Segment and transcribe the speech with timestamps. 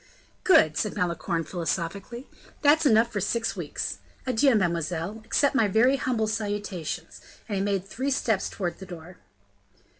[0.43, 2.27] "Good!" said Malicorne, philosophically,
[2.63, 3.99] "that's enough for six weeks.
[4.25, 7.05] Adieu, mademoiselle, accept my very humble salutation."
[7.47, 9.17] And he made three steps towards the door.